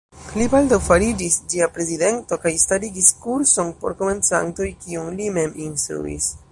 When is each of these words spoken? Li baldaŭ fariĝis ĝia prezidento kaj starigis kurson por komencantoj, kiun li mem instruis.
Li 0.41 0.45
baldaŭ 0.53 0.77
fariĝis 0.85 1.35
ĝia 1.53 1.67
prezidento 1.75 2.39
kaj 2.47 2.55
starigis 2.63 3.13
kurson 3.27 3.73
por 3.85 3.97
komencantoj, 4.01 4.71
kiun 4.87 5.17
li 5.23 5.33
mem 5.39 5.59
instruis. 5.71 6.37